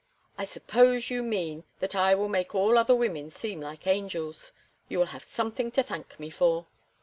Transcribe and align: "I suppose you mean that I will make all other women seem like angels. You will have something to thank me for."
"I 0.35 0.45
suppose 0.45 1.11
you 1.11 1.21
mean 1.21 1.63
that 1.79 1.95
I 1.95 2.15
will 2.15 2.27
make 2.27 2.55
all 2.55 2.75
other 2.75 2.95
women 2.95 3.29
seem 3.29 3.61
like 3.61 3.85
angels. 3.85 4.51
You 4.89 4.97
will 4.97 5.05
have 5.13 5.23
something 5.23 5.69
to 5.73 5.83
thank 5.83 6.19
me 6.19 6.31
for." 6.31 6.65